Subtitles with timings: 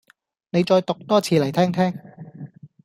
[0.49, 1.93] 你再讀多次嚟聽聽